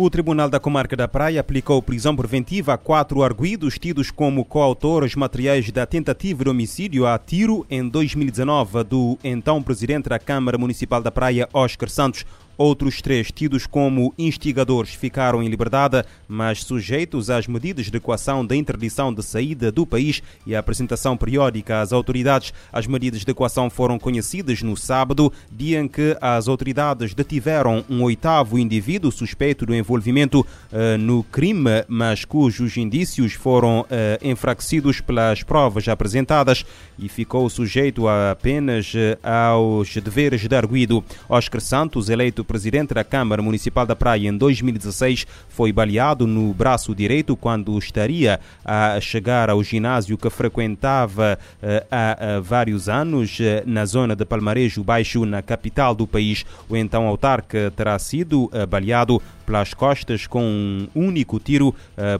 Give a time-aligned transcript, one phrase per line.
[0.00, 5.16] O Tribunal da Comarca da Praia aplicou prisão preventiva a quatro arguídos tidos como coautores
[5.16, 11.02] materiais da tentativa de homicídio a tiro em 2019 do então presidente da Câmara Municipal
[11.02, 12.24] da Praia, Oscar Santos.
[12.58, 18.56] Outros três, tidos como instigadores, ficaram em liberdade, mas sujeitos às medidas de coação da
[18.56, 22.52] interdição de saída do país e à apresentação periódica às autoridades.
[22.72, 28.02] As medidas de coação foram conhecidas no sábado, dia em que as autoridades detiveram um
[28.02, 33.86] oitavo indivíduo suspeito do envolvimento uh, no crime, mas cujos indícios foram uh,
[34.20, 36.66] enfraquecidos pelas provas apresentadas
[36.98, 41.04] e ficou sujeito apenas uh, aos deveres de arguido.
[41.28, 46.94] Oscar Santos, eleito presidente da Câmara Municipal da Praia em 2016 foi baleado no braço
[46.94, 53.62] direito quando estaria a chegar ao ginásio que frequentava uh, há uh, vários anos uh,
[53.66, 56.46] na zona de Palmarejo Baixo, na capital do país.
[56.70, 61.74] O então autarca terá sido baleado pelas costas com um único tiro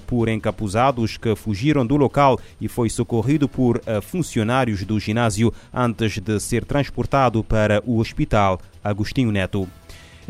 [0.07, 6.41] por encapuzados que fugiram do local e foi socorrido por funcionários do ginásio antes de
[6.41, 9.69] ser transportado para o hospital Agostinho Neto.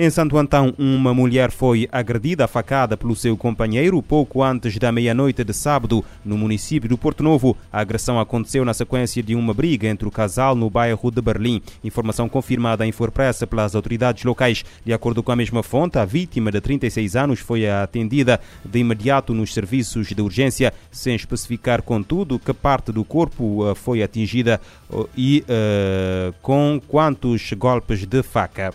[0.00, 5.42] Em Santo Antão, uma mulher foi agredida facada pelo seu companheiro pouco antes da meia-noite
[5.42, 7.56] de sábado, no município do Porto Novo.
[7.72, 11.60] A agressão aconteceu na sequência de uma briga entre o casal no bairro de Berlim.
[11.82, 14.64] Informação confirmada em Forpressa pelas autoridades locais.
[14.84, 19.34] De acordo com a mesma fonte, a vítima de 36 anos foi atendida de imediato
[19.34, 24.60] nos serviços de urgência, sem especificar, contudo, que parte do corpo eh, foi atingida
[24.92, 28.72] eh, e uh, com quantos golpes de faca.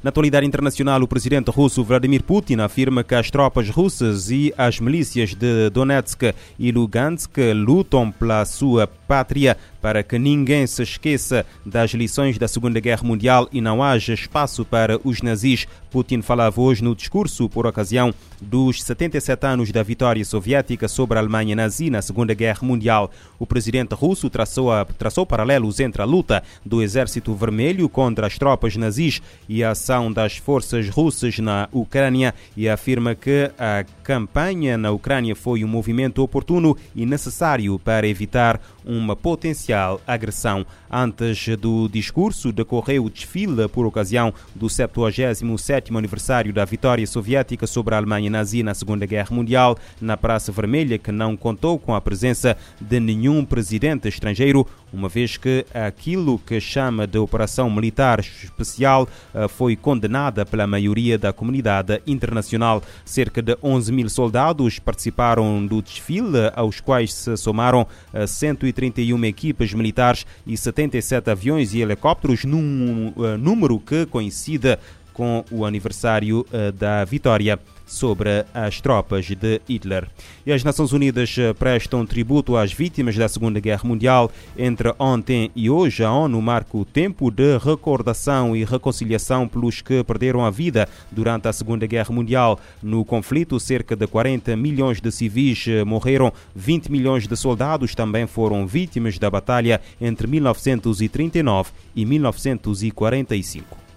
[0.00, 4.78] Na atualidade internacional, o presidente russo Vladimir Putin afirma que as tropas russas e as
[4.78, 11.92] milícias de Donetsk e Lugansk lutam pela sua pátria para que ninguém se esqueça das
[11.92, 15.66] lições da Segunda Guerra Mundial e não haja espaço para os nazis.
[15.90, 21.20] Putin falava hoje no discurso por ocasião dos 77 anos da vitória soviética sobre a
[21.20, 23.10] Alemanha nazi na Segunda Guerra Mundial.
[23.38, 28.36] O presidente russo traçou, a, traçou paralelos entre a luta do Exército Vermelho contra as
[28.36, 34.76] tropas nazis e a ação das forças russas na Ucrânia e afirma que a campanha
[34.76, 40.66] na Ucrânia foi um movimento oportuno e necessário para evitar uma potencial agressão.
[40.90, 47.94] Antes do discurso, decorreu o desfile por ocasião do 77º aniversário da vitória soviética sobre
[47.94, 52.00] a Alemanha nazi na Segunda Guerra Mundial, na Praça Vermelha, que não contou com a
[52.00, 59.08] presença de nenhum presidente estrangeiro, uma vez que aquilo que chama de Operação Militar Especial
[59.34, 62.82] eh, foi condenada pela maioria da comunidade internacional.
[63.04, 67.86] Cerca de 11 mil soldados participaram do desfile, aos quais se somaram
[68.26, 74.78] 131 eh, equipas militares e 77 aviões e helicópteros, num eh, número que coincide
[75.18, 76.46] com o aniversário
[76.78, 77.58] da vitória
[77.88, 80.06] sobre as tropas de Hitler.
[80.46, 84.30] E as Nações Unidas eh, prestam tributo às vítimas da Segunda Guerra Mundial.
[84.56, 90.04] Entre ontem e hoje, a ONU marca o tempo de recordação e reconciliação pelos que
[90.04, 92.60] perderam a vida durante a Segunda Guerra Mundial.
[92.82, 98.26] No conflito, cerca de 40 milhões de civis eh, morreram, 20 milhões de soldados também
[98.26, 103.87] foram vítimas da batalha entre 1939 e 1945.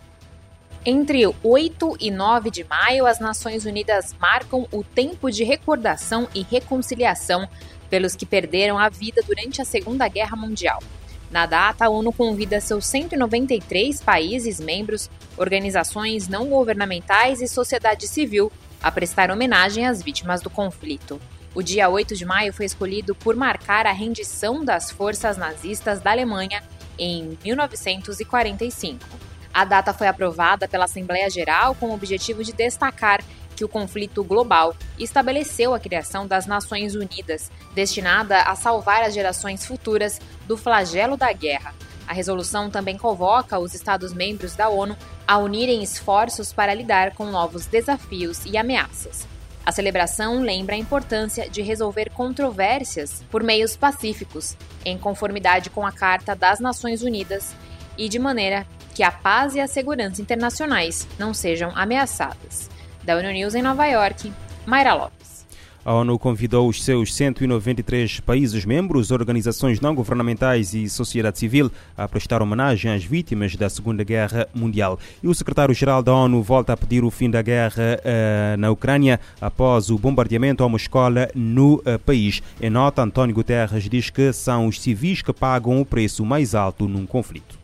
[0.83, 6.41] Entre 8 e 9 de maio, as Nações Unidas marcam o tempo de recordação e
[6.41, 7.47] reconciliação
[7.87, 10.81] pelos que perderam a vida durante a Segunda Guerra Mundial.
[11.29, 18.51] Na data, a ONU convida seus 193 países membros, organizações não governamentais e sociedade civil
[18.81, 21.21] a prestar homenagem às vítimas do conflito.
[21.53, 26.09] O dia 8 de maio foi escolhido por marcar a rendição das forças nazistas da
[26.09, 26.63] Alemanha
[26.97, 29.30] em 1945.
[29.53, 33.21] A data foi aprovada pela Assembleia Geral com o objetivo de destacar
[33.55, 39.65] que o conflito global estabeleceu a criação das Nações Unidas, destinada a salvar as gerações
[39.65, 41.75] futuras do flagelo da guerra.
[42.07, 47.65] A resolução também convoca os Estados-membros da ONU a unirem esforços para lidar com novos
[47.65, 49.27] desafios e ameaças.
[49.63, 55.91] A celebração lembra a importância de resolver controvérsias por meios pacíficos, em conformidade com a
[55.91, 57.53] Carta das Nações Unidas
[57.97, 62.69] e de maneira que a paz e a segurança internacionais não sejam ameaçadas.
[63.03, 64.31] Da ONU News em Nova York,
[64.65, 65.21] Mayra Lopes.
[65.83, 72.07] A ONU convidou os seus 193 países membros, organizações não governamentais e sociedade civil a
[72.07, 74.99] prestar homenagem às vítimas da Segunda Guerra Mundial.
[75.23, 79.19] E o secretário-geral da ONU volta a pedir o fim da guerra uh, na Ucrânia
[79.39, 82.43] após o bombardeamento a uma escola no uh, país.
[82.61, 86.87] Em nota, António Guterres diz que são os civis que pagam o preço mais alto
[86.87, 87.60] num conflito.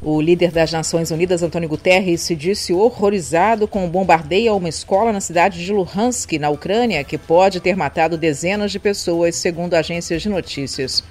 [0.00, 4.68] O líder das Nações Unidas, Antônio Guterres, se disse horrorizado com o bombardeio a uma
[4.68, 9.74] escola na cidade de Luhansk, na Ucrânia, que pode ter matado dezenas de pessoas, segundo
[9.74, 11.02] agências de notícias.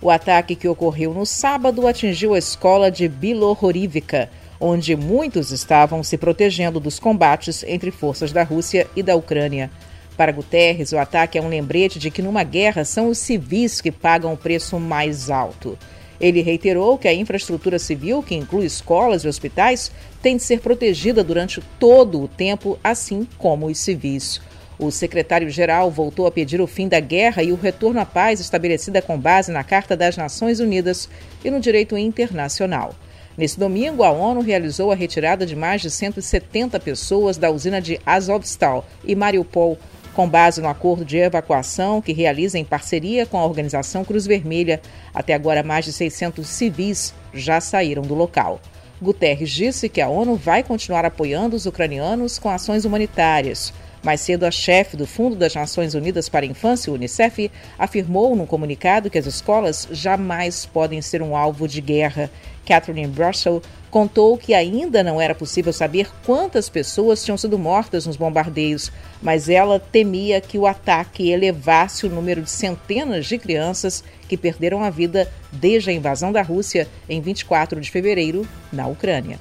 [0.00, 6.16] O ataque que ocorreu no sábado atingiu a escola de Bilohorivka, onde muitos estavam se
[6.16, 9.72] protegendo dos combates entre forças da Rússia e da Ucrânia.
[10.16, 13.90] Para Guterres, o ataque é um lembrete de que numa guerra são os civis que
[13.90, 15.76] pagam o preço mais alto.
[16.20, 19.92] Ele reiterou que a infraestrutura civil, que inclui escolas e hospitais,
[20.22, 24.40] tem de ser protegida durante todo o tempo, assim como os civis.
[24.78, 29.00] O secretário-geral voltou a pedir o fim da guerra e o retorno à paz estabelecida
[29.00, 31.08] com base na Carta das Nações Unidas
[31.44, 32.94] e no direito internacional.
[33.38, 38.00] Nesse domingo, a ONU realizou a retirada de mais de 170 pessoas da usina de
[38.04, 39.78] Azovstal e Mariupol,
[40.16, 44.80] com base no acordo de evacuação que realiza em parceria com a organização Cruz Vermelha.
[45.14, 48.58] Até agora, mais de 600 civis já saíram do local.
[49.00, 53.74] Guterres disse que a ONU vai continuar apoiando os ucranianos com ações humanitárias.
[54.02, 58.46] Mais cedo, a chefe do Fundo das Nações Unidas para a Infância, Unicef, afirmou num
[58.46, 62.30] comunicado que as escolas jamais podem ser um alvo de guerra
[62.66, 68.16] Catherine Russell, contou que ainda não era possível saber quantas pessoas tinham sido mortas nos
[68.16, 74.36] bombardeios, mas ela temia que o ataque elevasse o número de centenas de crianças que
[74.36, 79.38] perderam a vida desde a invasão da Rússia em 24 de fevereiro na Ucrânia.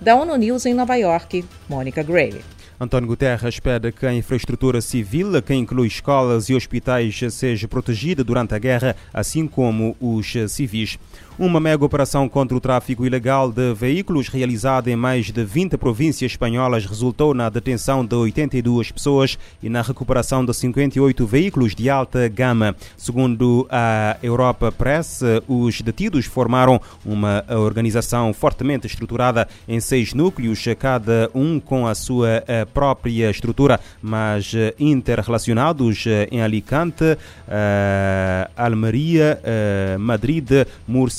[0.00, 2.42] Da ONU News em Nova York, Mônica Gray.
[2.84, 8.54] António Guterres pede que a infraestrutura civil, que inclui escolas e hospitais, seja protegida durante
[8.54, 10.98] a guerra, assim como os civis.
[11.36, 16.30] Uma mega operação contra o tráfico ilegal de veículos realizada em mais de 20 províncias
[16.30, 22.28] espanholas resultou na detenção de 82 pessoas e na recuperação de 58 veículos de alta
[22.28, 22.76] gama.
[22.96, 31.28] Segundo a Europa Press, os detidos formaram uma organização fortemente estruturada em seis núcleos, cada
[31.34, 37.18] um com a sua eh, própria estrutura, mas eh, interrelacionados eh, em Alicante,
[38.56, 39.40] Almeria,
[39.98, 40.50] Madrid,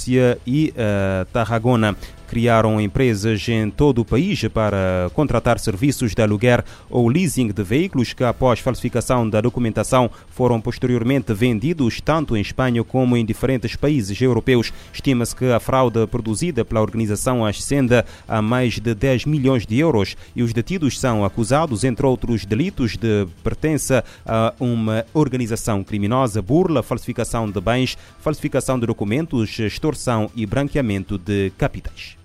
[0.08, 1.96] E uh, Tarragona
[2.36, 8.12] criaram empresas em todo o país para contratar serviços de aluguer ou leasing de veículos
[8.12, 14.22] que, após falsificação da documentação, foram posteriormente vendidos tanto em Espanha como em diferentes países
[14.22, 14.74] europeus.
[14.92, 20.18] Estima-se que a fraude produzida pela organização ascenda a mais de 10 milhões de euros
[20.36, 26.84] e os detidos são acusados, entre outros delitos, de pertença a uma organização criminosa, burla,
[26.84, 32.25] falsificação de bens, falsificação de documentos, extorsão e branqueamento de capitais.